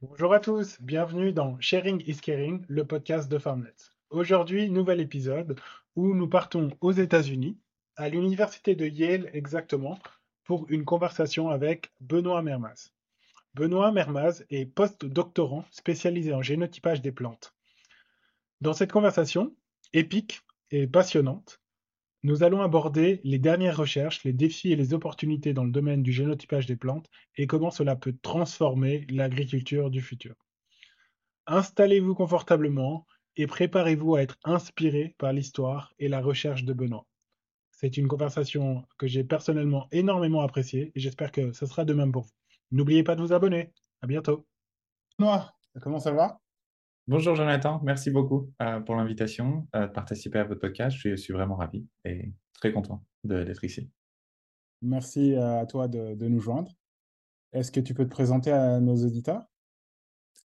Bonjour 0.00 0.32
à 0.32 0.38
tous, 0.38 0.80
bienvenue 0.80 1.32
dans 1.32 1.58
Sharing 1.58 2.00
is 2.06 2.18
Caring, 2.18 2.64
le 2.68 2.84
podcast 2.84 3.28
de 3.28 3.38
Farmnet. 3.38 3.74
Aujourd'hui, 4.10 4.70
nouvel 4.70 5.00
épisode 5.00 5.58
où 5.96 6.14
nous 6.14 6.28
partons 6.28 6.70
aux 6.80 6.92
États-Unis, 6.92 7.58
à 7.96 8.08
l'université 8.08 8.76
de 8.76 8.86
Yale 8.86 9.30
exactement, 9.32 9.98
pour 10.44 10.66
une 10.70 10.84
conversation 10.84 11.48
avec 11.48 11.90
Benoît 12.00 12.42
Mermaz. 12.42 12.92
Benoît 13.54 13.90
Mermaz 13.90 14.44
est 14.48 14.66
post-doctorant 14.66 15.64
spécialisé 15.72 16.32
en 16.32 16.42
génotypage 16.42 17.02
des 17.02 17.12
plantes. 17.12 17.52
Dans 18.60 18.74
cette 18.74 18.92
conversation, 18.92 19.56
épique 19.92 20.42
et 20.70 20.86
passionnante, 20.86 21.61
nous 22.22 22.44
allons 22.44 22.62
aborder 22.62 23.20
les 23.24 23.38
dernières 23.38 23.76
recherches, 23.76 24.22
les 24.24 24.32
défis 24.32 24.72
et 24.72 24.76
les 24.76 24.94
opportunités 24.94 25.52
dans 25.52 25.64
le 25.64 25.72
domaine 25.72 26.02
du 26.02 26.12
génotypage 26.12 26.66
des 26.66 26.76
plantes 26.76 27.08
et 27.36 27.46
comment 27.46 27.70
cela 27.70 27.96
peut 27.96 28.16
transformer 28.22 29.06
l'agriculture 29.10 29.90
du 29.90 30.00
futur. 30.00 30.34
Installez-vous 31.46 32.14
confortablement 32.14 33.06
et 33.36 33.46
préparez-vous 33.46 34.14
à 34.14 34.22
être 34.22 34.38
inspiré 34.44 35.16
par 35.18 35.32
l'histoire 35.32 35.92
et 35.98 36.08
la 36.08 36.20
recherche 36.20 36.64
de 36.64 36.72
Benoît. 36.72 37.06
C'est 37.70 37.96
une 37.96 38.06
conversation 38.06 38.84
que 38.98 39.08
j'ai 39.08 39.24
personnellement 39.24 39.88
énormément 39.90 40.42
appréciée 40.42 40.92
et 40.94 41.00
j'espère 41.00 41.32
que 41.32 41.52
ce 41.52 41.66
sera 41.66 41.84
de 41.84 41.94
même 41.94 42.12
pour 42.12 42.22
vous. 42.22 42.30
N'oubliez 42.70 43.02
pas 43.02 43.16
de 43.16 43.22
vous 43.22 43.32
abonner. 43.32 43.72
À 44.00 44.06
bientôt. 44.06 44.46
Benoît, 45.18 45.52
comment 45.80 45.98
ça 45.98 46.12
va? 46.12 46.41
Bonjour 47.08 47.34
Jonathan, 47.34 47.80
merci 47.82 48.12
beaucoup 48.12 48.52
euh, 48.62 48.78
pour 48.78 48.94
l'invitation 48.94 49.66
euh, 49.74 49.88
de 49.88 49.92
participer 49.92 50.38
à 50.38 50.44
votre 50.44 50.60
podcast. 50.60 50.96
Je 50.96 51.16
suis, 51.16 51.32
vraiment 51.32 51.56
ravi 51.56 51.84
et 52.04 52.30
très 52.54 52.72
content 52.72 53.04
d'être 53.24 53.64
ici. 53.64 53.90
Merci 54.82 55.34
à 55.34 55.66
toi 55.66 55.88
de, 55.88 56.14
nous 56.28 56.38
joindre. 56.38 56.70
Est-ce 57.52 57.72
que 57.72 57.80
tu 57.80 57.92
peux 57.92 58.04
te 58.04 58.10
présenter 58.10 58.52
à 58.52 58.78
nos 58.78 58.94
auditeurs? 59.04 59.42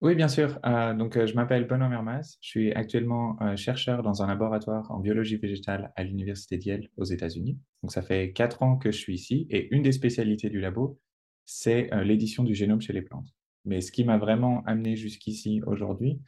Oui, 0.02 0.16
bien 0.16 0.28
sûr. 0.28 0.60
Euh, 0.66 0.96
donc, 0.96 1.24
je 1.24 1.34
m'appelle 1.36 1.68
Benoît 1.68 1.90
Mermas. 1.90 2.38
Je 2.42 2.48
suis 2.48 2.74
actuellement 2.74 3.38
chercheur 3.56 4.02
dans 4.02 4.24
un 4.24 4.28
laboratoire 4.28 4.90
en 4.90 5.00
biologie 5.00 5.38
végétale 5.38 5.94
à 5.96 6.04
l'Université 6.04 6.58
d'Yale 6.58 6.90
aux 6.98 7.06
États-Unis. 7.06 7.60
Donc, 7.84 7.92
ça 7.92 8.02
fait 8.02 8.32
quatre 8.32 8.64
ans 8.64 8.78
que 8.78 8.92
je 8.92 8.98
suis 8.98 9.14
ici 9.14 9.46
et 9.52 9.74
une 9.76 9.84
des 9.84 9.92
spécialités 9.92 10.50
du 10.50 10.60
labo, 10.60 11.00
c'est 11.46 11.90
l'édition 12.04 12.44
du 12.44 12.56
génome 12.56 12.82
chez 12.82 12.94
les 12.94 13.04
plantes. 13.04 13.30
Mais 13.64 13.82
ce 13.82 13.92
qui 13.92 14.04
m'a 14.04 14.18
vraiment 14.18 14.64
amené 14.66 14.96
jusqu'ici 14.96 15.62
aujourd'hui, 15.66 16.20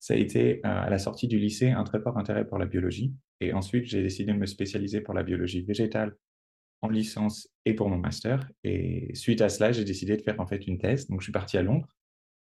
ça 0.00 0.14
a 0.14 0.16
été 0.16 0.58
euh, 0.58 0.60
à 0.64 0.90
la 0.90 0.98
sortie 0.98 1.26
du 1.26 1.38
lycée 1.38 1.70
un 1.70 1.84
très 1.84 2.00
fort 2.00 2.18
intérêt 2.18 2.46
pour 2.46 2.58
la 2.58 2.66
biologie. 2.66 3.12
Et 3.40 3.52
ensuite, 3.52 3.84
j'ai 3.86 4.02
décidé 4.02 4.32
de 4.32 4.38
me 4.38 4.46
spécialiser 4.46 5.00
pour 5.00 5.14
la 5.14 5.22
biologie 5.22 5.62
végétale 5.62 6.16
en 6.82 6.88
licence 6.88 7.48
et 7.64 7.74
pour 7.74 7.88
mon 7.88 7.98
master. 7.98 8.48
Et 8.62 9.12
suite 9.14 9.40
à 9.40 9.48
cela, 9.48 9.72
j'ai 9.72 9.84
décidé 9.84 10.16
de 10.16 10.22
faire 10.22 10.40
en 10.40 10.46
fait 10.46 10.66
une 10.66 10.78
thèse. 10.78 11.08
Donc, 11.08 11.20
je 11.20 11.24
suis 11.24 11.32
parti 11.32 11.58
à 11.58 11.62
Londres, 11.62 11.88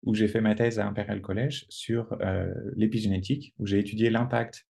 où 0.04 0.14
j'ai 0.14 0.28
fait 0.28 0.40
ma 0.40 0.54
thèse 0.54 0.78
à 0.78 0.86
Imperial 0.86 1.20
College 1.20 1.66
sur 1.68 2.16
euh, 2.20 2.52
l'épigénétique, 2.76 3.54
où 3.58 3.66
j'ai 3.66 3.80
étudié 3.80 4.10
l'impact 4.10 4.66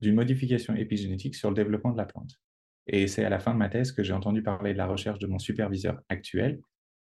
d'une 0.00 0.14
modification 0.14 0.74
épigénétique 0.74 1.34
sur 1.34 1.50
le 1.50 1.56
développement 1.56 1.92
de 1.92 1.98
la 1.98 2.06
plante. 2.06 2.40
Et 2.86 3.06
c'est 3.06 3.24
à 3.24 3.28
la 3.28 3.38
fin 3.38 3.52
de 3.52 3.58
ma 3.58 3.68
thèse 3.68 3.92
que 3.92 4.02
j'ai 4.02 4.12
entendu 4.12 4.42
parler 4.42 4.72
de 4.72 4.78
la 4.78 4.86
recherche 4.86 5.18
de 5.18 5.26
mon 5.26 5.38
superviseur 5.38 6.00
actuel. 6.08 6.60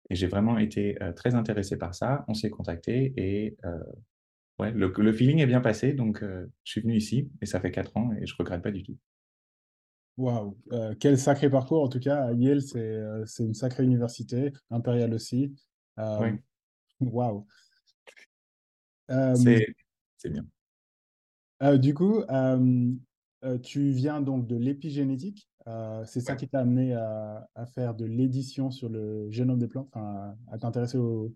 Et 0.09 0.15
j'ai 0.15 0.27
vraiment 0.27 0.57
été 0.57 1.01
euh, 1.01 1.11
très 1.13 1.33
intéressé 1.33 1.77
par 1.77 1.95
ça. 1.95 2.25
On 2.27 2.33
s'est 2.33 2.49
contacté 2.49 3.13
et 3.17 3.55
ouais, 4.59 4.71
le, 4.71 5.13
feeling 5.13 5.39
est 5.39 5.47
bien 5.47 5.61
passé, 5.61 5.93
donc 5.93 6.23
euh, 6.23 6.47
je 6.63 6.71
suis 6.71 6.81
venu 6.81 6.95
ici 6.95 7.29
et 7.41 7.45
ça 7.45 7.59
fait 7.59 7.71
quatre 7.71 7.95
ans 7.97 8.11
et 8.19 8.25
je 8.25 8.35
regrette 8.35 8.61
pas 8.61 8.71
du 8.71 8.83
tout. 8.83 8.97
Waouh, 10.17 10.57
euh, 10.71 10.95
quel 10.99 11.17
sacré 11.17 11.49
parcours 11.49 11.83
en 11.83 11.89
tout 11.89 11.99
cas. 11.99 12.31
Yale, 12.33 12.61
c'est 12.61 12.79
euh, 12.79 13.23
c'est 13.25 13.43
une 13.43 13.53
sacrée 13.53 13.83
université, 13.83 14.51
Imperial 14.71 15.13
aussi. 15.13 15.55
oui. 15.97 16.29
Waouh. 16.99 17.45
C'est 19.07 19.67
bien. 20.25 21.77
du 21.77 21.93
coup, 21.93 22.23
tu 23.63 23.91
viens 23.91 24.21
donc 24.21 24.47
de 24.47 24.55
l'épigénétique. 24.55 25.47
c'est 26.05 26.21
ça 26.21 26.35
qui 26.35 26.49
t'a 26.49 26.61
amené 26.61 26.93
à, 26.95 27.47
à, 27.53 27.65
faire 27.67 27.93
de 27.93 28.05
l'édition 28.05 28.71
sur 28.71 28.89
le 28.89 29.29
génome 29.29 29.59
des 29.59 29.67
plantes, 29.67 29.89
à 29.93 30.57
t'intéresser 30.59 30.97
au, 30.97 31.35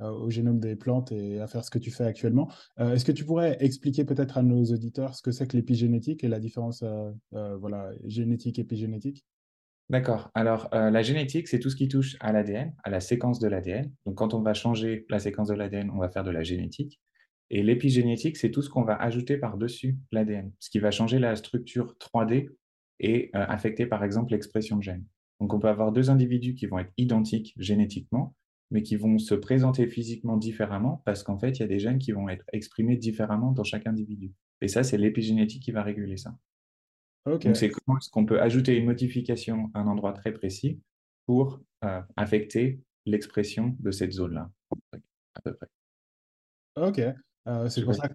au 0.00 0.30
génome 0.30 0.60
des 0.60 0.76
plantes 0.76 1.12
et 1.12 1.40
à 1.40 1.46
faire 1.46 1.64
ce 1.64 1.70
que 1.70 1.78
tu 1.78 1.90
fais 1.90 2.04
actuellement. 2.04 2.48
Euh, 2.78 2.94
est-ce 2.94 3.04
que 3.04 3.12
tu 3.12 3.24
pourrais 3.24 3.56
expliquer 3.60 4.04
peut-être 4.04 4.38
à 4.38 4.42
nos 4.42 4.64
auditeurs 4.64 5.14
ce 5.14 5.22
que 5.22 5.32
c'est 5.32 5.46
que 5.46 5.56
l'épigénétique 5.56 6.24
et 6.24 6.28
la 6.28 6.40
différence 6.40 6.82
euh, 6.82 7.56
voilà, 7.56 7.90
génétique-épigénétique 8.04 9.24
D'accord. 9.90 10.30
Alors, 10.34 10.68
la 10.70 11.02
génétique, 11.02 11.48
c'est 11.48 11.60
tout 11.60 11.70
ce 11.70 11.76
qui 11.76 11.88
touche 11.88 12.18
à 12.20 12.30
l'ADN, 12.30 12.74
à 12.84 12.90
la 12.90 13.00
séquence 13.00 13.38
de 13.38 13.48
l'ADN. 13.48 13.90
Donc, 14.04 14.16
quand 14.16 14.34
on 14.34 14.42
va 14.42 14.52
changer 14.52 15.06
la 15.08 15.18
séquence 15.18 15.48
de 15.48 15.54
l'ADN, 15.54 15.90
on 15.90 15.96
va 15.96 16.10
faire 16.10 16.24
de 16.24 16.30
la 16.30 16.42
génétique. 16.42 17.00
Et 17.48 17.62
l'épigénétique, 17.62 18.36
c'est 18.36 18.50
tout 18.50 18.60
ce 18.60 18.68
qu'on 18.68 18.82
va 18.82 18.96
ajouter 18.96 19.38
par-dessus 19.38 19.96
l'ADN, 20.12 20.52
ce 20.60 20.68
qui 20.68 20.78
va 20.78 20.90
changer 20.90 21.18
la 21.18 21.34
structure 21.36 21.96
3D 21.98 22.50
et 23.00 23.30
affecter, 23.32 23.86
par 23.86 24.04
exemple, 24.04 24.32
l'expression 24.32 24.76
de 24.76 24.82
gènes. 24.82 25.06
Donc, 25.40 25.54
on 25.54 25.58
peut 25.58 25.68
avoir 25.68 25.90
deux 25.90 26.10
individus 26.10 26.54
qui 26.54 26.66
vont 26.66 26.80
être 26.80 26.92
identiques 26.98 27.54
génétiquement, 27.56 28.34
mais 28.70 28.82
qui 28.82 28.96
vont 28.96 29.18
se 29.18 29.34
présenter 29.34 29.86
physiquement 29.86 30.36
différemment 30.36 31.02
parce 31.04 31.22
qu'en 31.22 31.38
fait, 31.38 31.58
il 31.58 31.60
y 31.60 31.62
a 31.62 31.68
des 31.68 31.78
gènes 31.78 31.98
qui 31.98 32.12
vont 32.12 32.28
être 32.28 32.44
exprimés 32.52 32.96
différemment 32.96 33.52
dans 33.52 33.64
chaque 33.64 33.86
individu. 33.86 34.32
Et 34.60 34.68
ça, 34.68 34.82
c'est 34.82 34.98
l'épigénétique 34.98 35.62
qui 35.62 35.72
va 35.72 35.82
réguler 35.82 36.16
ça. 36.16 36.36
Donc, 37.26 37.46
c'est 37.54 37.70
comment 37.70 37.98
est-ce 37.98 38.10
qu'on 38.10 38.24
peut 38.24 38.40
ajouter 38.40 38.76
une 38.76 38.86
modification 38.86 39.70
à 39.74 39.80
un 39.80 39.86
endroit 39.86 40.12
très 40.12 40.32
précis 40.32 40.80
pour 41.26 41.60
euh, 41.84 42.00
affecter 42.16 42.80
l'expression 43.04 43.76
de 43.80 43.90
cette 43.90 44.12
zone-là, 44.12 44.50
à 45.34 45.40
peu 45.42 45.54
près. 45.54 45.68
Ok. 46.76 47.00
Euh, 47.46 47.68
c'est 47.68 47.82
pour 47.82 47.94
ça 47.94 48.08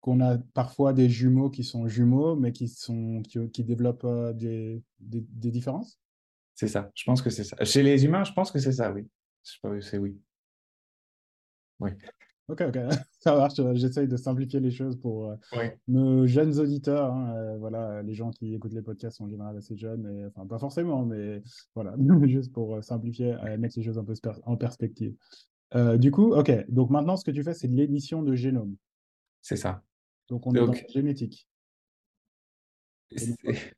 qu'on 0.00 0.20
a 0.20 0.38
parfois 0.54 0.92
des 0.92 1.08
jumeaux 1.08 1.50
qui 1.50 1.64
sont 1.64 1.88
jumeaux, 1.88 2.36
mais 2.36 2.52
qui, 2.52 2.68
sont, 2.68 3.22
qui, 3.22 3.64
développent 3.64 4.04
euh, 4.04 4.32
des, 4.32 4.82
des, 5.00 5.22
des 5.30 5.50
différences? 5.50 5.98
C'est 6.54 6.68
ça. 6.68 6.90
Je 6.94 7.04
pense 7.04 7.22
que 7.22 7.30
c'est 7.30 7.44
ça. 7.44 7.56
Chez 7.64 7.82
les 7.82 8.04
humains, 8.04 8.24
je 8.24 8.32
pense 8.32 8.50
que 8.50 8.58
c'est 8.58 8.72
ça, 8.72 8.92
oui. 8.92 9.06
C'est 9.80 9.98
oui. 9.98 10.20
Oui. 11.78 11.90
Ok, 12.48 12.62
ok, 12.62 12.78
ça 13.18 13.34
marche. 13.36 13.60
J'essaye 13.74 14.08
de 14.08 14.16
simplifier 14.16 14.60
les 14.60 14.70
choses 14.70 14.96
pour 14.96 15.30
euh, 15.30 15.36
nos 15.88 16.26
jeunes 16.26 16.58
auditeurs. 16.58 17.12
Hein, 17.12 17.34
euh, 17.36 17.58
voilà, 17.58 18.02
les 18.02 18.14
gens 18.14 18.30
qui 18.30 18.54
écoutent 18.54 18.72
les 18.72 18.82
podcasts 18.82 19.18
sont 19.18 19.24
en 19.24 19.28
général 19.28 19.56
assez 19.56 19.76
jeunes, 19.76 20.06
et, 20.06 20.26
enfin 20.26 20.46
pas 20.46 20.58
forcément, 20.58 21.04
mais 21.04 21.42
voilà, 21.74 21.94
juste 22.26 22.52
pour 22.52 22.76
euh, 22.76 22.82
simplifier, 22.82 23.36
mettre 23.58 23.78
les 23.78 23.84
choses 23.84 23.98
un 23.98 24.04
peu 24.04 24.14
en 24.44 24.56
perspective. 24.56 25.14
du 25.96 26.10
coup, 26.10 26.34
ok, 26.34 26.70
donc 26.70 26.90
maintenant 26.90 27.16
ce 27.16 27.24
que 27.24 27.32
tu 27.32 27.42
fais, 27.42 27.54
c'est 27.54 27.68
de 27.68 27.76
l'édition 27.76 28.22
de 28.22 28.34
génome. 28.34 28.76
C'est 29.42 29.56
ça. 29.56 29.82
Donc 30.28 30.46
on 30.46 30.54
est 30.54 30.58
dans 30.58 30.72
la 30.72 30.86
génétique. 30.88 31.48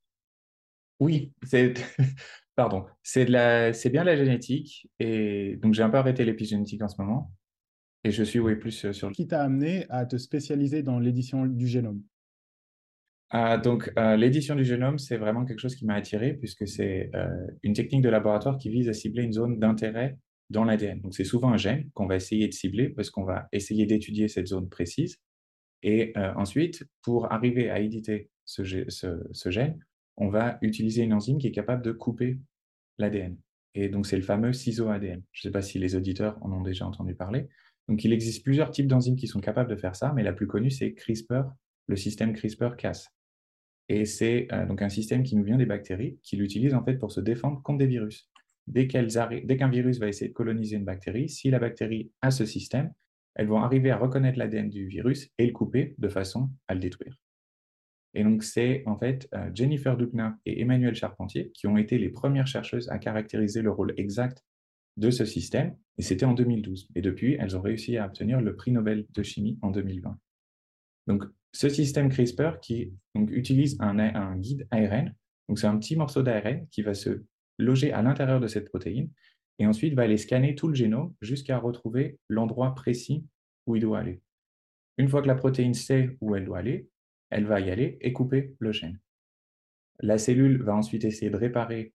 Oui, 1.00 1.32
c'est 1.44 1.74
Pardon, 2.58 2.86
c'est 3.04 3.24
bien 3.24 4.02
la 4.02 4.16
génétique. 4.16 4.90
Et 4.98 5.60
donc, 5.62 5.74
j'ai 5.74 5.84
un 5.84 5.90
peu 5.90 5.98
arrêté 5.98 6.24
l'épigénétique 6.24 6.82
en 6.82 6.88
ce 6.88 7.00
moment. 7.00 7.32
Et 8.02 8.10
je 8.10 8.24
suis, 8.24 8.40
oui, 8.40 8.56
plus 8.56 8.84
euh, 8.84 8.92
sur 8.92 9.06
le. 9.06 9.14
Qui 9.14 9.28
t'a 9.28 9.44
amené 9.44 9.86
à 9.90 10.06
te 10.06 10.16
spécialiser 10.16 10.82
dans 10.82 10.98
l'édition 10.98 11.46
du 11.46 11.68
génome 11.68 12.02
ah, 13.30 13.58
donc, 13.58 13.92
euh, 13.96 14.16
l'édition 14.16 14.56
du 14.56 14.64
génome, 14.64 14.98
c'est 14.98 15.18
vraiment 15.18 15.44
quelque 15.44 15.60
chose 15.60 15.76
qui 15.76 15.84
m'a 15.84 15.94
attiré 15.94 16.32
puisque 16.32 16.66
c'est 16.66 17.10
euh, 17.14 17.28
une 17.62 17.74
technique 17.74 18.02
de 18.02 18.08
laboratoire 18.08 18.58
qui 18.58 18.70
vise 18.70 18.88
à 18.88 18.92
cibler 18.92 19.22
une 19.22 19.34
zone 19.34 19.60
d'intérêt 19.60 20.18
dans 20.50 20.64
l'ADN. 20.64 21.00
Donc, 21.02 21.14
c'est 21.14 21.24
souvent 21.24 21.52
un 21.52 21.58
gène 21.58 21.88
qu'on 21.94 22.06
va 22.06 22.16
essayer 22.16 22.48
de 22.48 22.54
cibler 22.54 22.88
parce 22.88 23.10
qu'on 23.10 23.24
va 23.24 23.46
essayer 23.52 23.86
d'étudier 23.86 24.26
cette 24.26 24.48
zone 24.48 24.68
précise. 24.68 25.18
Et 25.84 26.12
ensuite, 26.16 26.88
pour 27.02 27.30
arriver 27.30 27.70
à 27.70 27.78
éditer 27.78 28.30
ce, 28.46 28.64
ce, 28.88 29.50
gène, 29.50 29.78
on 30.16 30.28
va 30.28 30.58
utiliser 30.62 31.02
une 31.02 31.12
enzyme 31.12 31.38
qui 31.38 31.46
est 31.46 31.52
capable 31.52 31.84
de 31.84 31.92
couper 31.92 32.38
l'ADN. 32.98 33.36
Et 33.74 33.88
donc, 33.88 34.06
c'est 34.06 34.16
le 34.16 34.22
fameux 34.22 34.52
ciseau 34.52 34.88
ADN. 34.88 35.22
Je 35.32 35.40
ne 35.40 35.50
sais 35.50 35.52
pas 35.52 35.62
si 35.62 35.78
les 35.78 35.94
auditeurs 35.94 36.38
en 36.42 36.52
ont 36.52 36.62
déjà 36.62 36.86
entendu 36.86 37.14
parler. 37.14 37.48
Donc, 37.88 38.04
il 38.04 38.12
existe 38.12 38.42
plusieurs 38.44 38.70
types 38.70 38.86
d'enzymes 38.86 39.16
qui 39.16 39.26
sont 39.26 39.40
capables 39.40 39.70
de 39.70 39.76
faire 39.76 39.96
ça, 39.96 40.12
mais 40.14 40.22
la 40.22 40.32
plus 40.32 40.46
connue, 40.46 40.70
c'est 40.70 40.92
CRISPR, 40.92 41.44
le 41.86 41.96
système 41.96 42.32
CRISPR-Cas. 42.32 43.08
Et 43.88 44.04
c'est 44.04 44.48
euh, 44.52 44.66
donc 44.66 44.82
un 44.82 44.88
système 44.88 45.22
qui 45.22 45.36
nous 45.36 45.44
vient 45.44 45.56
des 45.56 45.66
bactéries, 45.66 46.18
qui 46.22 46.36
l'utilisent 46.36 46.74
en 46.74 46.84
fait 46.84 46.94
pour 46.94 47.10
se 47.10 47.20
défendre 47.20 47.62
contre 47.62 47.78
des 47.78 47.86
virus. 47.86 48.28
Dès 48.66 48.86
qu'un 48.86 49.68
virus 49.68 49.98
va 49.98 50.08
essayer 50.08 50.28
de 50.28 50.34
coloniser 50.34 50.76
une 50.76 50.84
bactérie, 50.84 51.30
si 51.30 51.50
la 51.50 51.58
bactérie 51.58 52.12
a 52.20 52.30
ce 52.30 52.44
système, 52.44 52.92
elles 53.34 53.46
vont 53.46 53.62
arriver 53.62 53.90
à 53.90 53.96
reconnaître 53.96 54.38
l'ADN 54.38 54.68
du 54.68 54.86
virus 54.86 55.30
et 55.38 55.46
le 55.46 55.52
couper 55.52 55.94
de 55.96 56.08
façon 56.08 56.50
à 56.66 56.74
le 56.74 56.80
détruire. 56.80 57.16
Et 58.14 58.24
donc, 58.24 58.42
c'est 58.42 58.82
en 58.86 58.96
fait 58.96 59.28
euh, 59.34 59.50
Jennifer 59.54 59.96
Doudna 59.96 60.38
et 60.46 60.60
Emmanuel 60.60 60.94
Charpentier 60.94 61.50
qui 61.52 61.66
ont 61.66 61.76
été 61.76 61.98
les 61.98 62.08
premières 62.08 62.46
chercheuses 62.46 62.88
à 62.88 62.98
caractériser 62.98 63.62
le 63.62 63.70
rôle 63.70 63.94
exact 63.96 64.44
de 64.96 65.10
ce 65.10 65.24
système, 65.24 65.76
et 65.96 66.02
c'était 66.02 66.26
en 66.26 66.34
2012. 66.34 66.88
Et 66.96 67.02
depuis, 67.02 67.36
elles 67.38 67.56
ont 67.56 67.60
réussi 67.60 67.96
à 67.96 68.06
obtenir 68.06 68.40
le 68.40 68.56
prix 68.56 68.72
Nobel 68.72 69.06
de 69.10 69.22
chimie 69.22 69.58
en 69.62 69.70
2020. 69.70 70.18
Donc, 71.06 71.24
ce 71.52 71.68
système 71.68 72.08
CRISPR 72.08 72.58
qui 72.60 72.92
utilise 73.14 73.76
un, 73.80 73.98
un 73.98 74.36
guide 74.36 74.66
ARN, 74.70 75.14
donc 75.48 75.58
c'est 75.58 75.66
un 75.66 75.78
petit 75.78 75.96
morceau 75.96 76.22
d'ARN 76.22 76.66
qui 76.70 76.82
va 76.82 76.94
se 76.94 77.22
loger 77.58 77.92
à 77.92 78.02
l'intérieur 78.02 78.40
de 78.40 78.48
cette 78.48 78.68
protéine 78.68 79.10
et 79.58 79.66
ensuite 79.66 79.94
va 79.94 80.02
aller 80.02 80.18
scanner 80.18 80.54
tout 80.54 80.68
le 80.68 80.74
génome 80.74 81.14
jusqu'à 81.20 81.58
retrouver 81.58 82.18
l'endroit 82.28 82.74
précis 82.74 83.24
où 83.66 83.76
il 83.76 83.82
doit 83.82 83.98
aller. 83.98 84.20
Une 84.98 85.08
fois 85.08 85.22
que 85.22 85.26
la 85.26 85.34
protéine 85.34 85.74
sait 85.74 86.16
où 86.20 86.34
elle 86.34 86.44
doit 86.44 86.58
aller, 86.58 86.88
elle 87.30 87.44
va 87.44 87.60
y 87.60 87.70
aller 87.70 87.98
et 88.00 88.12
couper 88.12 88.54
le 88.58 88.72
gène. 88.72 89.00
La 90.00 90.18
cellule 90.18 90.62
va 90.62 90.74
ensuite 90.74 91.04
essayer 91.04 91.30
de 91.30 91.36
réparer 91.36 91.92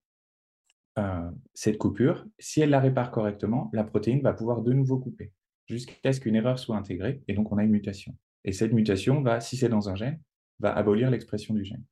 euh, 0.98 1.30
cette 1.54 1.78
coupure. 1.78 2.26
Si 2.38 2.60
elle 2.60 2.70
la 2.70 2.80
répare 2.80 3.10
correctement, 3.10 3.70
la 3.72 3.84
protéine 3.84 4.20
va 4.20 4.32
pouvoir 4.32 4.62
de 4.62 4.72
nouveau 4.72 4.98
couper 4.98 5.32
jusqu'à 5.66 6.12
ce 6.12 6.20
qu'une 6.20 6.36
erreur 6.36 6.58
soit 6.58 6.76
intégrée 6.76 7.22
et 7.26 7.34
donc 7.34 7.50
on 7.50 7.58
a 7.58 7.64
une 7.64 7.70
mutation. 7.70 8.16
Et 8.44 8.52
cette 8.52 8.72
mutation 8.72 9.22
va, 9.22 9.40
si 9.40 9.56
c'est 9.56 9.68
dans 9.68 9.88
un 9.88 9.94
gène, 9.94 10.20
va 10.60 10.74
abolir 10.74 11.10
l'expression 11.10 11.54
du 11.54 11.64
gène. 11.64 11.82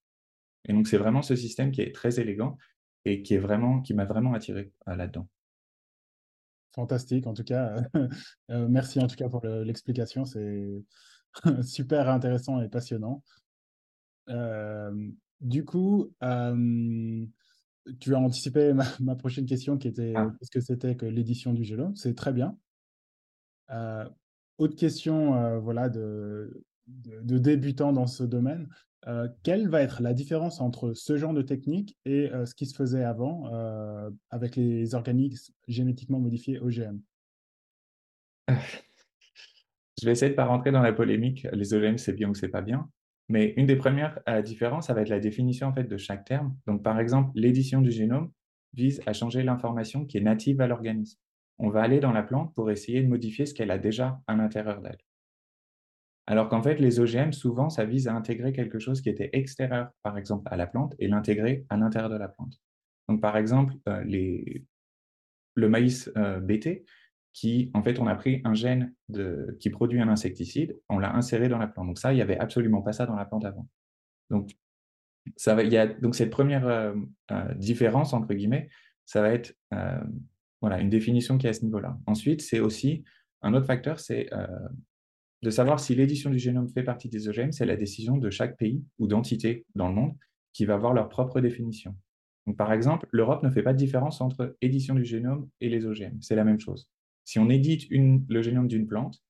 Et 0.69 0.73
donc 0.73 0.87
c'est 0.87 0.99
vraiment 0.99 1.23
ce 1.23 1.35
système 1.35 1.73
qui 1.73 1.81
est 1.81 1.95
très 1.95 2.21
élégant 2.21 2.59
et 3.05 3.23
qui 3.23 3.39
m'a 3.39 4.05
vraiment 4.05 4.35
attiré 4.35 4.71
euh, 4.89 4.95
là-dedans. 4.95 5.29
Fantastique, 6.75 7.27
en 7.27 7.35
tout 7.35 7.45
cas. 7.45 7.83
Euh, 8.51 8.69
merci 8.69 9.01
en 9.01 9.07
tout 9.07 9.17
cas 9.17 9.31
pour 9.31 9.45
l'explication. 9.47 10.27
C'est 10.27 10.85
super 11.63 12.09
intéressant 12.09 12.61
et 12.61 12.69
passionnant. 12.69 13.23
du 15.41 15.65
coup, 15.65 16.13
tu 18.01 18.15
as 18.15 18.19
anticipé 18.19 18.73
ma, 19.01 19.17
prochaine 19.17 19.47
question 19.47 19.79
qui 19.79 19.89
était 19.89 20.15
ah. 20.17 20.33
qu'est-ce 20.39 20.51
que 20.51 20.61
c'était 20.61 20.97
que 20.97 21.07
l'édition 21.07 21.53
du 21.53 21.65
génome 21.65 21.95
C'est 21.97 22.15
très 22.15 22.33
bien. 22.33 22.57
autre 24.59 24.77
question 24.77 25.61
voilà, 25.61 25.89
de, 25.89 26.65
de, 26.87 27.39
débutants 27.39 27.93
dans 27.93 28.07
ce 28.07 28.23
domaine. 28.25 28.69
quelle 29.43 29.69
va 29.69 29.83
être 29.83 30.03
la 30.03 30.15
différence 30.15 30.61
entre 30.61 30.93
ce 30.93 31.17
genre 31.17 31.35
de 31.35 31.43
technique 31.43 31.97
et 32.05 32.31
ce 32.45 32.55
qui 32.55 32.67
se 32.67 32.75
faisait 32.75 33.05
avant 33.05 33.51
avec 34.31 34.57
les 34.57 34.95
organismes 34.95 35.55
génétiquement 35.67 36.21
modifiés 36.21 36.61
OGM 36.61 37.01
Je 40.01 40.07
vais 40.07 40.13
essayer 40.13 40.31
de 40.31 40.35
ne 40.35 40.37
pas 40.37 40.47
rentrer 40.47 40.73
dans 40.73 40.83
la 40.83 40.93
polémique, 40.93 41.47
les 41.53 41.75
OGM 41.75 41.99
c'est 41.99 42.13
bien 42.13 42.29
ou 42.29 42.35
c'est 42.35 42.49
pas 42.49 42.63
bien. 42.63 42.89
Mais 43.29 43.55
une 43.57 43.67
des 43.67 43.77
premières 43.77 44.19
euh, 44.29 44.43
différences, 44.43 44.87
ça 44.89 44.95
va 44.95 45.03
être 45.03 45.09
la 45.09 45.21
définition 45.21 45.69
en 45.69 45.73
fait 45.73 45.85
de 45.85 45.97
chaque 45.97 46.25
terme. 46.25 46.57
Donc, 46.67 46.83
par 46.83 46.99
exemple, 46.99 47.31
l'édition 47.35 47.81
du 47.81 47.91
génome 47.91 48.31
vise 48.75 49.01
à 49.07 49.13
changer 49.13 49.43
l'information 49.43 50.05
qui 50.05 50.19
est 50.19 50.23
native 50.23 50.61
à 50.61 50.67
l'organisme. 50.67 51.19
On 51.59 51.69
va 51.69 51.83
aller 51.83 52.01
dans 52.01 52.13
la 52.13 52.23
plante 52.23 52.55
pour 52.55 52.71
essayer 52.71 53.03
de 53.03 53.09
modifier 53.09 53.47
ce 53.47 53.55
qu'elle 53.55 53.71
a 53.71 53.79
déjà 53.79 54.21
à 54.27 54.35
l'intérieur 54.35 54.81
d'elle. 54.81 54.99
Alors 56.27 56.49
qu'en 56.49 56.63
fait, 56.63 56.77
les 56.77 57.01
OGM, 57.01 57.33
souvent, 57.33 57.69
ça 57.69 57.85
vise 57.85 58.09
à 58.09 58.15
intégrer 58.15 58.53
quelque 58.53 58.79
chose 58.79 59.01
qui 59.01 59.09
était 59.09 59.31
extérieur, 59.33 59.91
par 60.03 60.19
exemple, 60.19 60.49
à 60.51 60.57
la 60.57 60.67
plante 60.67 60.95
et 60.99 61.09
l'intégrer 61.09 61.65
à 61.69 61.77
l'intérieur 61.77 62.11
de 62.11 62.17
la 62.17 62.29
plante. 62.29 62.61
Donc, 63.09 63.21
par 63.21 63.37
exemple, 63.37 63.75
euh, 63.89 64.03
les... 64.05 64.65
le 65.55 65.69
maïs 65.69 66.11
euh, 66.17 66.41
BT, 66.41 66.85
qui, 67.33 67.71
en 67.75 67.83
fait, 67.83 67.99
on 67.99 68.07
a 68.07 68.15
pris 68.15 68.43
un 68.45 68.55
gène 68.55 68.95
qui 69.59 69.71
produit 69.71 70.01
un 70.01 70.09
insecticide, 70.09 70.79
on 70.89 70.99
l'a 70.99 71.15
inséré 71.15 71.49
dans 71.49 71.59
la 71.59 71.67
plante. 71.67 71.87
Donc 71.87 71.99
ça, 71.99 72.13
il 72.13 72.17
n'y 72.17 72.23
avait 72.23 72.39
absolument 72.39 72.83
pas 72.83 72.93
ça 72.93 73.07
dans 73.07 73.17
la 73.17 73.25
plante 73.25 73.45
avant. 73.45 73.67
Donc, 74.31 74.51
ça 75.37 75.55
va, 75.55 75.63
il 75.63 75.73
y 75.73 75.77
a 75.77 75.87
donc 75.87 76.15
cette 76.15 76.31
première 76.31 76.67
euh, 76.67 76.95
euh, 77.31 77.55
différence, 77.55 78.13
entre 78.13 78.35
guillemets, 78.35 78.69
ça 79.05 79.23
va 79.23 79.33
être 79.33 79.55
euh, 79.73 80.01
voilà, 80.61 80.81
une 80.81 80.91
définition 80.91 81.39
qui 81.39 81.47
est 81.47 81.51
à 81.51 81.55
ce 81.55 81.65
niveau-là. 81.65 81.99
Ensuite, 82.07 82.43
c'est 82.43 82.61
aussi 82.61 83.05
un 83.43 83.55
autre 83.55 83.67
facteur, 83.67 83.99
c'est 83.99 84.31
de 85.43 85.51
savoir 85.51 85.81
si 85.81 85.97
l'édition 85.97 86.31
du 86.31 86.39
génome 86.39 86.69
fait 86.69 86.85
partie 86.85 87.09
des 87.09 87.29
OGM, 87.29 87.51
c'est 87.51 87.67
la 87.67 87.75
décision 87.75 88.17
de 88.17 88.31
chaque 88.31 88.57
pays 88.57 88.85
ou 89.01 89.09
d'entité 89.09 89.67
dans 89.75 89.89
le 89.89 89.95
monde 89.95 90.15
qui 90.53 90.65
va 90.65 90.75
avoir 90.75 90.95
leur 90.95 91.09
propre 91.09 91.41
définition. 91.41 91.97
Par 92.57 92.73
exemple, 92.73 93.09
l'Europe 93.11 93.43
ne 93.43 93.51
fait 93.51 93.65
pas 93.65 93.73
de 93.73 93.79
différence 93.79 94.21
entre 94.21 94.57
édition 94.61 94.95
du 94.95 95.05
génome 95.05 95.49
et 95.61 95.69
les 95.69 95.87
OGM. 95.87 96.21
C'est 96.21 96.37
la 96.37 96.45
même 96.45 96.61
chose. 96.61 96.89
Si 97.25 97.39
on 97.39 97.49
édite 97.49 97.87
le 97.91 98.43
génome 98.43 98.69
d'une 98.69 98.87
plante, 98.87 99.23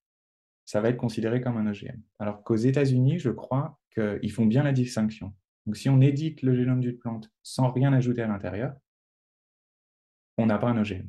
ça 0.65 0.81
va 0.81 0.89
être 0.89 0.97
considéré 0.97 1.41
comme 1.41 1.57
un 1.57 1.67
OGM. 1.67 2.01
Alors 2.19 2.43
qu'aux 2.43 2.57
États-Unis, 2.57 3.19
je 3.19 3.31
crois 3.31 3.79
qu'ils 3.93 4.33
font 4.33 4.47
bien 4.47 4.63
la 4.63 4.73
distinction. 4.73 5.35
Donc, 5.67 5.77
si 5.77 5.89
on 5.89 6.01
édite 6.01 6.43
le 6.43 6.55
génome 6.55 6.81
d'une 6.81 6.99
plante 6.99 7.31
sans 7.43 7.71
rien 7.71 7.93
ajouter 7.93 8.23
à 8.23 8.27
l'intérieur, 8.27 8.75
on 10.39 10.47
n'a 10.47 10.59
pas 10.59 10.69
un 10.69 10.81
OGM. 10.81 11.09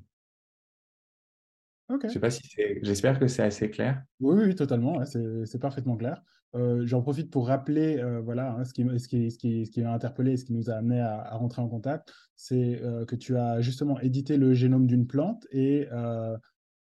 Je 2.01 2.07
sais 2.07 2.19
pas 2.19 2.31
si. 2.31 2.41
J'espère 2.81 3.19
que 3.19 3.27
c'est 3.27 3.43
assez 3.43 3.69
clair. 3.69 4.03
Oui, 4.19 4.43
oui, 4.45 4.55
totalement. 4.55 5.03
c'est 5.05 5.59
parfaitement 5.59 5.95
clair. 5.95 6.21
Euh, 6.55 6.85
j'en 6.85 7.01
profite 7.01 7.31
pour 7.31 7.47
rappeler 7.47 7.97
euh, 7.97 8.21
voilà, 8.21 8.53
hein, 8.53 8.63
ce, 8.63 8.73
qui, 8.73 8.83
ce, 8.99 9.07
qui, 9.07 9.31
ce, 9.31 9.37
qui, 9.39 9.65
ce 9.65 9.71
qui 9.71 9.81
m'a 9.81 9.91
interpellé, 9.91 10.37
ce 10.37 10.45
qui 10.45 10.53
nous 10.53 10.69
a 10.69 10.75
amené 10.75 10.99
à, 11.01 11.35
rentrer 11.35 11.63
en 11.63 11.67
contact, 11.67 12.13
c'est 12.35 12.79
euh, 12.83 13.05
que 13.05 13.15
tu 13.15 13.37
as 13.37 13.59
justement 13.61 13.99
édité 13.99 14.37
le 14.37 14.53
génome 14.53 14.85
d'une 14.85 15.07
plante 15.07 15.47
et 15.51 15.87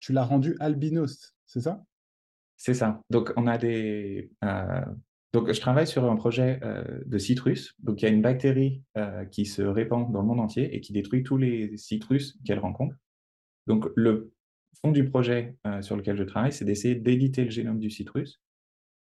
tu 0.01 0.13
l'as 0.13 0.25
rendu 0.25 0.57
albinos, 0.59 1.35
c'est 1.47 1.61
ça? 1.61 1.85
C'est 2.57 2.75
ça. 2.75 3.03
Donc, 3.09 3.33
on 3.37 3.47
a 3.47 3.57
des. 3.57 4.31
Euh, 4.45 4.85
donc, 5.33 5.51
je 5.51 5.61
travaille 5.61 5.87
sur 5.87 6.05
un 6.11 6.17
projet 6.17 6.61
euh, 6.63 6.85
de 7.07 7.17
citrus. 7.17 7.75
Donc, 7.79 8.03
il 8.03 8.05
y 8.05 8.09
a 8.09 8.11
une 8.13 8.21
bactérie 8.21 8.83
euh, 8.99 9.25
qui 9.25 9.47
se 9.47 9.63
répand 9.63 10.13
dans 10.13 10.21
le 10.21 10.27
monde 10.27 10.41
entier 10.41 10.75
et 10.75 10.83
qui 10.83 10.93
détruit 10.93 11.23
tous 11.23 11.39
les 11.39 11.75
citrus 11.79 12.39
qu'elle 12.45 12.59
rencontre. 12.59 12.95
Donc, 13.67 13.87
le 13.97 14.31
fond 14.83 14.91
du 14.91 15.09
projet 15.09 15.57
sur 15.81 15.97
lequel 15.97 16.17
je 16.17 16.23
travaille, 16.23 16.53
c'est 16.53 16.65
d'essayer 16.65 16.95
d'éditer 16.95 17.45
le 17.45 17.51
génome 17.51 17.79
du 17.79 17.91
citrus 17.91 18.43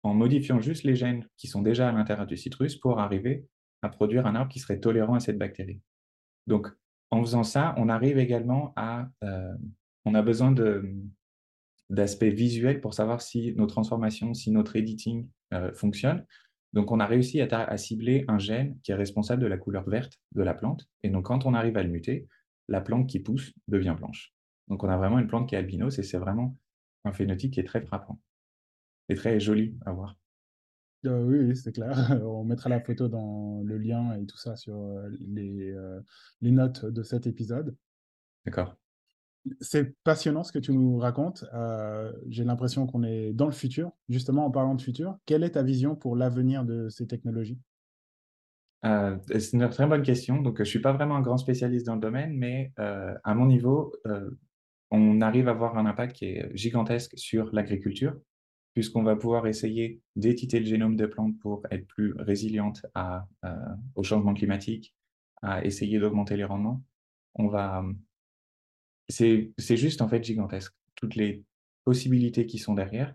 en 0.02 0.14
modifiant 0.14 0.60
juste 0.60 0.84
les 0.84 0.94
gènes 0.94 1.26
qui 1.36 1.48
sont 1.48 1.62
déjà 1.62 1.88
à 1.88 1.92
l'intérieur 1.92 2.26
du 2.26 2.36
citrus 2.36 2.76
pour 2.76 3.00
arriver 3.00 3.46
à 3.82 3.88
produire 3.88 4.26
un 4.26 4.34
arbre 4.34 4.52
qui 4.52 4.58
serait 4.58 4.80
tolérant 4.80 5.14
à 5.14 5.20
cette 5.20 5.38
bactérie. 5.38 5.80
Donc, 6.46 6.68
en 7.10 7.22
faisant 7.22 7.44
ça, 7.44 7.74
on 7.76 7.88
arrive 7.88 8.18
également 8.18 8.72
à 8.76 9.08
on 10.08 10.14
a 10.14 10.22
besoin 10.22 10.54
d'aspects 11.90 12.24
visuels 12.24 12.80
pour 12.80 12.94
savoir 12.94 13.20
si 13.20 13.54
nos 13.56 13.66
transformations, 13.66 14.32
si 14.32 14.50
notre 14.50 14.76
editing 14.76 15.28
euh, 15.52 15.70
fonctionne. 15.74 16.24
Donc, 16.72 16.90
on 16.92 17.00
a 17.00 17.06
réussi 17.06 17.40
à, 17.40 17.76
cibler 17.76 18.24
un 18.28 18.38
gène 18.38 18.78
qui 18.82 18.92
est 18.92 18.94
responsable 18.94 19.42
de 19.42 19.46
la 19.46 19.58
couleur 19.58 19.88
verte 19.88 20.18
de 20.34 20.42
la 20.42 20.54
plante. 20.54 20.86
Et 21.02 21.10
donc, 21.10 21.26
quand 21.26 21.46
on 21.46 21.54
arrive 21.54 21.76
à 21.76 21.82
le 21.82 21.90
muter, 21.90 22.26
la 22.68 22.80
plante 22.80 23.06
qui 23.06 23.20
pousse 23.20 23.52
devient 23.68 23.94
blanche. 23.96 24.34
Donc, 24.68 24.82
on 24.82 24.88
a 24.88 24.96
vraiment 24.96 25.18
une 25.18 25.26
plante 25.26 25.48
qui 25.48 25.54
est 25.54 25.58
albinos 25.58 25.98
et 25.98 26.02
c'est 26.02 26.18
vraiment 26.18 26.56
un 27.04 27.12
phénotype 27.12 27.52
qui 27.52 27.60
est 27.60 27.64
très 27.64 27.80
frappant 27.82 28.18
et 29.08 29.14
très 29.14 29.40
joli 29.40 29.76
à 29.86 29.92
voir. 29.92 30.16
Euh, 31.06 31.22
oui, 31.24 31.56
c'est 31.56 31.72
clair. 31.72 31.94
On 32.24 32.44
mettra 32.44 32.68
la 32.68 32.80
photo 32.80 33.08
dans 33.08 33.62
le 33.62 33.78
lien 33.78 34.14
et 34.14 34.26
tout 34.26 34.36
ça 34.36 34.56
sur 34.56 34.74
euh, 34.74 35.08
les, 35.20 35.74
les 36.40 36.50
notes 36.50 36.84
de 36.84 37.02
cet 37.02 37.26
épisode. 37.26 37.74
D'accord 38.44 38.76
c'est 39.60 39.94
passionnant 40.04 40.42
ce 40.42 40.52
que 40.52 40.58
tu 40.58 40.72
nous 40.72 40.98
racontes. 40.98 41.44
Euh, 41.54 42.12
j'ai 42.28 42.44
l'impression 42.44 42.86
qu'on 42.86 43.02
est 43.02 43.32
dans 43.32 43.46
le 43.46 43.52
futur. 43.52 43.90
Justement, 44.08 44.46
en 44.46 44.50
parlant 44.50 44.74
de 44.74 44.82
futur, 44.82 45.16
quelle 45.26 45.44
est 45.44 45.50
ta 45.50 45.62
vision 45.62 45.96
pour 45.96 46.16
l'avenir 46.16 46.64
de 46.64 46.88
ces 46.88 47.06
technologies? 47.06 47.58
Euh, 48.84 49.18
C'est 49.28 49.54
une 49.54 49.68
très 49.68 49.86
bonne 49.86 50.02
question. 50.02 50.40
Donc, 50.40 50.56
je 50.56 50.62
ne 50.62 50.66
suis 50.66 50.80
pas 50.80 50.92
vraiment 50.92 51.16
un 51.16 51.20
grand 51.20 51.38
spécialiste 51.38 51.86
dans 51.86 51.94
le 51.94 52.00
domaine, 52.00 52.32
mais 52.36 52.72
euh, 52.78 53.14
à 53.24 53.34
mon 53.34 53.46
niveau, 53.46 53.92
on 54.90 55.20
arrive 55.20 55.48
à 55.48 55.52
avoir 55.52 55.76
un 55.76 55.86
impact 55.86 56.16
qui 56.16 56.26
est 56.26 56.50
gigantesque 56.56 57.12
sur 57.16 57.52
l'agriculture, 57.52 58.16
puisqu'on 58.74 59.02
va 59.02 59.16
pouvoir 59.16 59.46
essayer 59.46 60.00
d'éditer 60.16 60.60
le 60.60 60.66
génome 60.66 60.96
des 60.96 61.08
plantes 61.08 61.38
pour 61.40 61.62
être 61.70 61.86
plus 61.86 62.14
résiliente 62.18 62.86
au 63.94 64.02
changement 64.02 64.34
climatique, 64.34 64.94
à 65.42 65.64
essayer 65.64 65.98
d'augmenter 65.98 66.36
les 66.36 66.44
rendements. 66.44 66.82
On 67.34 67.48
va 67.48 67.84
c'est 69.08 69.76
juste 69.76 70.02
en 70.02 70.08
fait 70.08 70.22
gigantesque. 70.22 70.74
Toutes 70.94 71.14
les 71.14 71.44
possibilités 71.84 72.46
qui 72.46 72.58
sont 72.58 72.74
derrière. 72.74 73.14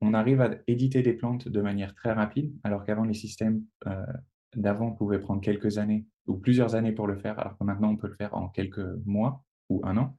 On 0.00 0.14
arrive 0.14 0.40
à 0.40 0.50
éditer 0.66 1.02
des 1.02 1.12
plantes 1.12 1.48
de 1.48 1.60
manière 1.60 1.94
très 1.94 2.12
rapide, 2.12 2.54
alors 2.64 2.84
qu'avant 2.84 3.04
les 3.04 3.14
systèmes 3.14 3.64
euh, 3.86 4.06
d'avant 4.56 4.92
pouvaient 4.92 5.18
prendre 5.18 5.40
quelques 5.40 5.78
années 5.78 6.06
ou 6.26 6.36
plusieurs 6.36 6.74
années 6.74 6.92
pour 6.92 7.06
le 7.06 7.16
faire, 7.16 7.38
alors 7.38 7.58
que 7.58 7.64
maintenant 7.64 7.90
on 7.90 7.96
peut 7.96 8.08
le 8.08 8.14
faire 8.14 8.34
en 8.34 8.48
quelques 8.48 8.86
mois 9.04 9.44
ou 9.68 9.80
un 9.84 9.96
an. 9.96 10.16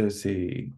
Euh, 0.00 0.08
c'est 0.08 0.72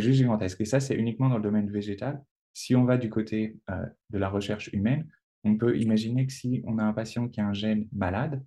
juste 0.00 0.18
gigantesque. 0.18 0.60
Et 0.60 0.64
ça, 0.64 0.80
c'est 0.80 0.94
uniquement 0.94 1.28
dans 1.28 1.36
le 1.36 1.42
domaine 1.42 1.70
végétal. 1.70 2.22
Si 2.52 2.76
on 2.76 2.84
va 2.84 2.96
du 2.96 3.10
côté 3.10 3.58
euh, 3.70 3.84
de 4.10 4.18
la 4.18 4.28
recherche 4.28 4.70
humaine, 4.72 5.08
on 5.42 5.56
peut 5.56 5.76
imaginer 5.78 6.26
que 6.26 6.32
si 6.32 6.62
on 6.64 6.78
a 6.78 6.84
un 6.84 6.92
patient 6.92 7.28
qui 7.28 7.40
a 7.40 7.46
un 7.46 7.52
gène 7.52 7.88
malade, 7.92 8.42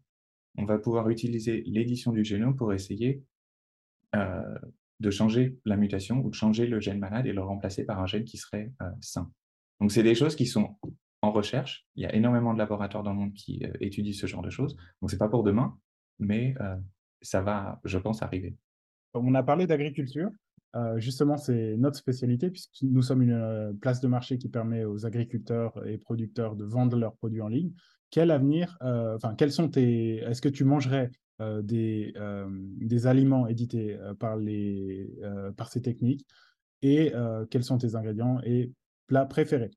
on 0.57 0.65
va 0.65 0.79
pouvoir 0.79 1.09
utiliser 1.09 1.61
l'édition 1.65 2.11
du 2.11 2.23
génome 2.23 2.55
pour 2.55 2.73
essayer 2.73 3.21
euh, 4.17 4.57
de 4.99 5.11
changer 5.11 5.59
la 5.65 5.77
mutation 5.77 6.21
ou 6.21 6.29
de 6.31 6.35
changer 6.35 6.65
le 6.65 6.79
gène 6.79 6.97
malade 6.97 7.27
et 7.27 7.33
le 7.33 7.43
remplacer 7.43 7.85
par 7.85 7.99
un 7.99 8.07
gène 8.07 8.23
qui 8.23 8.37
serait 8.37 8.71
euh, 8.81 8.89
sain. 8.99 9.31
Donc, 9.79 9.91
c'est 9.91 10.01
des 10.01 10.15
choses 10.15 10.35
qui 10.35 10.47
sont 10.47 10.75
en 11.21 11.31
recherche. 11.31 11.87
Il 11.95 12.01
y 12.01 12.07
a 12.07 12.15
énormément 12.15 12.51
de 12.51 12.57
laboratoires 12.57 13.03
dans 13.03 13.11
le 13.11 13.19
monde 13.19 13.33
qui 13.33 13.63
euh, 13.63 13.71
étudient 13.79 14.13
ce 14.13 14.25
genre 14.25 14.41
de 14.41 14.49
choses. 14.49 14.75
Donc, 15.01 15.11
c'est 15.11 15.19
pas 15.19 15.29
pour 15.29 15.43
demain, 15.43 15.77
mais 16.17 16.55
ça 17.21 17.41
va, 17.41 17.79
je 17.83 17.99
pense, 17.99 18.23
arriver. 18.23 18.55
On 19.13 19.35
a 19.35 19.43
parlé 19.43 19.67
d'agriculture. 19.67 20.31
justement, 20.95 21.37
c'est 21.37 21.77
notre 21.77 21.97
spécialité 21.97 22.49
puisque 22.49 22.81
nous 22.81 23.03
sommes 23.03 23.21
une 23.21 23.77
place 23.79 24.01
de 24.01 24.07
marché 24.07 24.39
qui 24.39 24.49
permet 24.49 24.83
aux 24.83 25.05
agriculteurs 25.05 25.85
et 25.87 25.99
producteurs 25.99 26.55
de 26.55 26.65
vendre 26.65 26.97
leurs 26.97 27.15
produits 27.15 27.41
en 27.41 27.49
ligne. 27.49 27.71
Quel 28.09 28.31
avenir, 28.31 28.77
enfin, 28.81 29.35
quels 29.35 29.51
sont 29.51 29.69
tes, 29.69 30.17
est-ce 30.17 30.41
que 30.41 30.49
tu 30.49 30.63
mangerais 30.63 31.11
des, 31.39 32.13
des 32.49 33.07
aliments 33.07 33.47
édités 33.47 33.97
par, 34.19 34.37
les, 34.37 35.09
par 35.55 35.69
ces 35.69 35.81
techniques 35.81 36.25
et 36.81 37.11
quels 37.51 37.63
sont 37.63 37.77
tes 37.77 37.95
ingrédients 37.95 38.39
et 38.43 38.71
plats 39.07 39.25
préférés? 39.25 39.71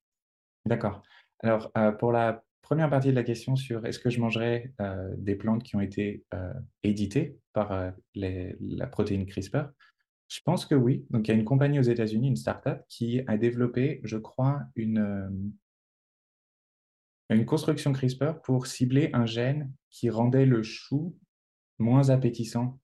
D'accord. 0.67 1.03
Alors, 1.41 1.73
pour 1.99 2.13
la 2.13 2.45
première 2.63 2.89
partie 2.89 3.09
de 3.09 3.15
la 3.15 3.25
question 3.25 3.57
sur 3.57 3.85
est-ce 3.85 3.99
que 3.99 4.11
je 4.11 4.21
mangerais 4.21 4.73
des 5.17 5.35
plantes 5.35 5.63
qui 5.63 5.75
ont 5.77 5.81
été 5.81 6.25
éditées 6.83 7.37
par 7.53 7.93
la 8.15 8.87
protéine 8.87 9.27
CRISPR, 9.27 9.71
je 10.29 10.41
pense 10.45 10.65
que 10.65 10.77
oui. 10.77 11.05
Donc, 11.11 11.27
il 11.27 11.33
y 11.33 11.35
a 11.35 11.37
une 11.37 11.45
compagnie 11.45 11.81
aux 11.81 11.83
États-Unis, 11.83 12.29
une 12.29 12.37
startup, 12.37 12.79
qui 12.89 13.21
a 13.27 13.37
développé, 13.37 14.01
je 14.05 14.17
crois, 14.17 14.63
une, 14.77 15.53
une 17.35 17.47
construction 17.47 17.93
CRISPR 17.93 18.41
pour 18.43 18.67
cibler 18.67 19.11
un 19.13 19.27
gène 19.27 19.73
qui 19.91 20.11
rendait 20.11 20.47
le 20.47 20.63
chou 20.63 21.17
moins 21.79 22.11
appétissant 22.11 22.81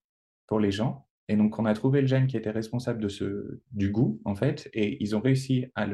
pour 0.47 0.61
les 0.61 0.71
gens. 0.71 1.07
Et 1.29 1.37
donc, 1.37 1.59
on 1.59 1.65
a 1.65 1.75
trouvé 1.75 2.01
le 2.01 2.07
gène 2.07 2.27
qui 2.27 2.37
était 2.37 2.51
responsable 2.51 3.03
de 3.03 3.09
ce, 3.09 3.61
du 3.73 3.91
goût, 3.91 4.21
en 4.25 4.37
fait, 4.37 4.71
et 4.73 5.03
ils 5.03 5.17
ont 5.17 5.21
réussi 5.21 5.67
à, 5.75 5.89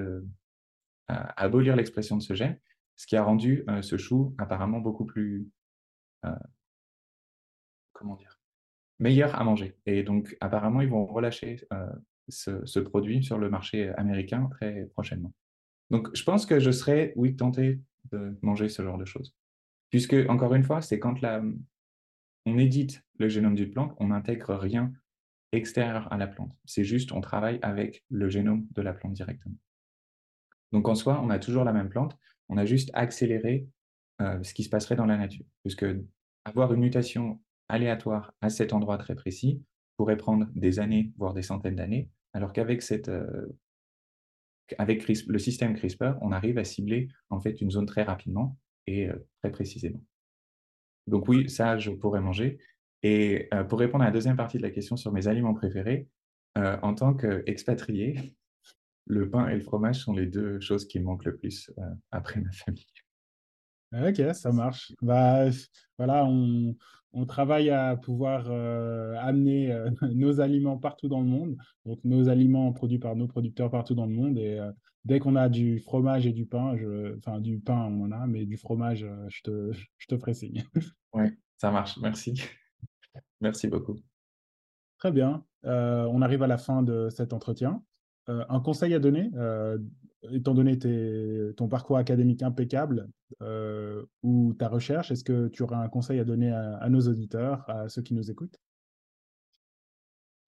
abolir 1.09 1.77
l'expression 1.77 2.17
de 2.17 2.23
ce 2.23 2.35
gène, 2.35 2.59
ce 2.97 3.07
qui 3.07 3.17
a 3.17 3.23
rendu 3.23 3.65
euh, 3.69 3.83
ce 3.83 3.97
chou 3.97 4.35
apparemment 4.39 4.81
beaucoup 4.81 5.05
plus, 5.05 5.49
euh, 6.25 6.31
comment 7.93 8.17
dire, 8.17 8.41
meilleur 8.99 9.35
à 9.35 9.45
manger. 9.45 9.77
Et 9.87 10.03
donc, 10.03 10.37
apparemment, 10.41 10.81
ils 10.83 10.89
vont 10.89 11.07
relâcher 11.07 11.67
euh, 11.73 11.91
ce, 12.29 12.79
produit 12.79 13.25
sur 13.25 13.39
le 13.39 13.49
marché 13.49 13.89
américain 13.97 14.49
très 14.51 14.87
prochainement. 14.93 15.33
Donc, 15.91 16.15
je 16.15 16.23
pense 16.23 16.47
que 16.47 16.61
je 16.61 16.71
serais, 16.71 17.13
oui, 17.17 17.37
tenté 17.37 17.81
de 18.11 18.39
manger 18.43 18.69
ce 18.69 18.83
genre 18.83 18.99
de 18.99 19.05
choses. 19.05 19.35
Puisque, 19.91 20.17
encore 20.29 20.55
une 20.55 20.65
fois, 20.65 20.81
c'est 20.81 20.99
quand 20.99 21.21
la, 21.21 21.43
on 22.47 22.59
édite 22.59 23.03
le 23.19 23.29
génome 23.29 23.55
d'une 23.55 23.71
plante, 23.71 23.95
on 23.99 24.09
n'intègre 24.09 24.55
rien 24.55 24.93
extérieur 25.53 26.11
à 26.13 26.17
la 26.17 26.27
plante. 26.27 26.57
C'est 26.65 26.85
juste, 26.85 27.13
on 27.13 27.21
travaille 27.21 27.59
avec 27.63 28.05
le 28.09 28.29
génome 28.29 28.67
de 28.73 28.83
la 28.83 28.95
plante 28.95 29.13
directement. 29.13 29.57
Donc 30.73 30.89
en 30.89 30.95
soi, 30.95 31.21
on 31.23 31.31
a 31.31 31.39
toujours 31.39 31.65
la 31.65 31.73
même 31.73 31.91
plante, 31.91 32.17
on 32.49 32.57
a 32.57 32.65
juste 32.65 32.91
accéléré 32.95 33.67
euh, 34.21 34.43
ce 34.43 34.55
qui 34.55 34.65
se 34.65 34.71
passerait 34.71 34.97
dans 34.97 35.07
la 35.07 35.19
nature. 35.19 35.45
Puisque 35.63 35.87
avoir 36.45 36.73
une 36.73 36.81
mutation 36.81 37.41
aléatoire 37.69 38.33
à 38.41 38.49
cet 38.49 38.73
endroit 38.73 38.99
très 38.99 39.15
précis 39.15 39.63
pourrait 39.97 40.17
prendre 40.17 40.47
des 40.55 40.81
années, 40.81 41.13
voire 41.19 41.35
des 41.35 41.43
centaines 41.43 41.77
d'années, 41.77 42.09
alors 42.33 42.53
qu'avec 42.53 42.81
cette, 42.81 43.09
euh, 43.09 43.47
avec 44.79 45.07
le 45.09 45.39
système 45.39 45.75
CRISPR, 45.75 46.15
on 46.21 46.33
arrive 46.33 46.59
à 46.59 46.65
cibler 46.65 47.09
en 47.31 47.41
fait 47.41 47.61
une 47.61 47.71
zone 47.71 47.87
très 47.87 48.03
rapidement 48.03 48.59
et 48.87 49.09
euh, 49.09 49.17
très 49.43 49.51
précisément. 49.51 50.03
Donc 51.07 51.29
oui, 51.29 51.51
ça, 51.51 51.79
je 51.79 51.91
pourrais 51.91 52.21
manger. 52.21 52.59
Et 53.03 53.49
euh, 53.53 53.65
pour 53.65 53.79
répondre 53.79 54.05
à 54.05 54.07
la 54.07 54.13
deuxième 54.13 54.37
partie 54.37 54.59
de 54.59 54.63
la 54.63 54.71
question 54.71 54.97
sur 54.97 55.13
mes 55.13 55.27
aliments 55.27 55.55
préférés, 55.55 56.09
euh, 56.59 56.77
en 56.83 56.95
tant 56.95 57.15
qu'expatrié, 57.15 58.35
le 59.07 59.29
pain 59.29 59.49
et 59.49 59.55
le 59.55 59.61
fromage 59.61 60.01
sont 60.01 60.13
les 60.13 60.27
deux 60.27 60.61
choses 60.61 60.87
qui 60.87 61.01
manquent 61.01 61.25
le 61.25 61.37
plus 61.37 61.73
après 62.13 62.41
ma 62.41 62.53
famille. 62.53 62.87
Ok, 63.93 64.23
ça 64.35 64.53
marche. 64.53 64.93
Bah, 65.03 65.51
voilà, 65.99 66.25
on, 66.25 66.77
on 67.13 67.27
travaille 67.27 67.71
à 67.71 67.97
pouvoir 67.97 68.47
euh, 68.49 69.17
amener 69.21 69.73
euh, 69.73 69.91
nos 70.13 70.41
aliments 70.41 70.79
partout 70.79 71.09
dans 71.09 71.21
le 71.21 71.27
monde, 71.27 71.57
donc 71.85 71.99
nos 72.05 72.29
aliments 72.29 72.73
produits 72.73 72.99
par 72.99 73.17
nos 73.17 73.27
producteurs 73.27 73.71
partout 73.71 73.95
dans 73.95 74.07
le 74.07 74.13
monde. 74.13 74.39
Et 74.39 74.59
euh, 74.59 74.73
dès 75.05 75.19
qu'on 75.19 75.37
a 75.37 75.49
du 75.49 75.79
fromage 75.79 76.27
et 76.27 76.33
du 76.33 76.47
pain, 76.47 76.77
je, 76.77 77.17
enfin 77.19 77.41
du 77.41 77.59
pain 77.59 77.89
on 77.91 78.05
en 78.07 78.13
a, 78.13 78.27
mais 78.27 78.47
du 78.47 78.57
fromage, 78.57 79.07
je 79.29 79.43
te, 79.43 79.73
je 79.99 80.07
te 80.07 80.17
ferai 80.17 80.35
signe. 80.35 80.65
Oui, 81.15 81.25
ça 81.59 81.71
marche. 81.71 81.99
Merci. 82.01 82.33
Merci 83.43 83.69
beaucoup. 83.69 83.97
Très 84.97 85.13
bien. 85.13 85.45
on 85.63 86.23
arrive 86.23 86.43
à 86.43 86.47
la 86.47 86.57
fin 86.57 86.83
de 86.83 87.11
cet 87.11 87.35
entretien. 87.35 87.83
un 88.29 88.61
conseil 88.61 88.95
à 88.95 88.99
donner 88.99 89.31
étant 90.31 90.55
donné 90.55 90.79
ton 91.57 91.69
parcours 91.69 91.97
académique 91.97 92.43
impeccable 92.43 93.09
euh, 93.41 94.05
ou 94.23 94.55
ta 94.55 94.69
recherche, 94.69 95.11
est-ce 95.11 95.25
que 95.25 95.49
tu 95.49 95.63
aurais 95.63 95.77
un 95.77 95.89
conseil 95.89 96.21
à 96.21 96.25
donner 96.25 96.51
à, 96.51 96.89
nos 96.89 97.01
auditeurs, 97.01 97.69
à 97.69 97.89
ceux 97.89 98.03
qui 98.03 98.15
nous 98.15 98.31
écoutent? 98.31 98.61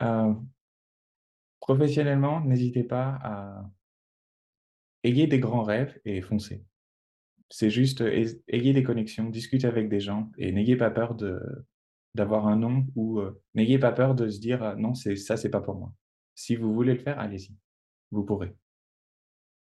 Euh, 0.03 0.35
Professionnellement, 1.61 2.43
n'hésitez 2.43 2.85
pas 2.85 3.19
à 3.23 3.71
ayez 5.03 5.27
des 5.27 5.39
grands 5.39 5.63
rêves 5.63 5.99
et 6.05 6.21
foncez. 6.21 6.63
C'est 7.49 7.71
juste 7.71 8.03
ayez 8.03 8.73
des 8.75 8.83
connexions, 8.83 9.31
discutez 9.31 9.67
avec 9.67 9.89
des 9.89 10.01
gens 10.01 10.31
et 10.37 10.53
n'ayez 10.53 10.77
pas 10.77 10.91
peur 10.91 11.15
de 11.15 11.41
d'avoir 12.15 12.47
un 12.47 12.57
nom 12.57 12.87
ou 12.95 13.19
euh, 13.19 13.43
n'ayez 13.55 13.79
pas 13.79 13.93
peur 13.93 14.15
de 14.15 14.29
se 14.29 14.39
dire 14.41 14.77
non, 14.77 14.95
c'est 14.95 15.17
ça, 15.17 15.37
c'est 15.37 15.49
pas 15.49 15.63
pour 15.63 15.77
moi. 15.77 15.93
Si 16.35 16.55
vous 16.55 16.73
voulez 16.73 16.93
le 16.93 17.01
faire, 17.01 17.19
allez-y, 17.19 17.57
vous 18.11 18.25
pourrez. 18.25 18.55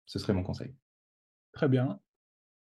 Ce 0.06 0.18
serait 0.18 0.32
mon 0.32 0.42
conseil. 0.42 0.74
Très 1.52 1.68
bien. 1.68 2.00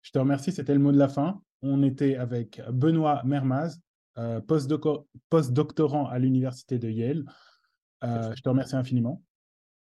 Je 0.01 0.11
te 0.11 0.19
remercie, 0.19 0.51
c'était 0.51 0.73
le 0.73 0.79
mot 0.79 0.91
de 0.91 0.97
la 0.97 1.09
fin. 1.09 1.41
On 1.61 1.83
était 1.83 2.15
avec 2.15 2.61
Benoît 2.71 3.21
Mermaz, 3.23 3.79
euh, 4.17 4.41
post-doctorant 4.41 6.07
à 6.07 6.19
l'Université 6.19 6.79
de 6.79 6.89
Yale. 6.89 7.25
Euh, 8.03 8.33
je 8.35 8.41
te 8.41 8.49
remercie 8.49 8.75
infiniment. 8.75 9.23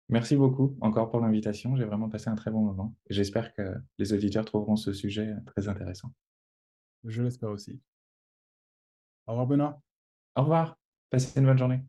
Merci 0.08 0.36
beaucoup 0.36 0.76
encore 0.80 1.10
pour 1.10 1.20
l'invitation. 1.20 1.76
J'ai 1.76 1.84
vraiment 1.84 2.08
passé 2.08 2.30
un 2.30 2.36
très 2.36 2.50
bon 2.50 2.62
moment. 2.62 2.94
J'espère 3.10 3.52
que 3.52 3.74
les 3.98 4.12
auditeurs 4.12 4.44
trouveront 4.44 4.76
ce 4.76 4.92
sujet 4.92 5.34
très 5.46 5.68
intéressant. 5.68 6.12
Je 7.04 7.22
l'espère 7.22 7.50
aussi. 7.50 7.80
Au 9.26 9.32
revoir 9.32 9.46
Benoît. 9.46 9.82
Au 10.36 10.42
revoir. 10.42 10.78
Passez 11.10 11.38
une 11.38 11.46
bonne 11.46 11.58
journée. 11.58 11.82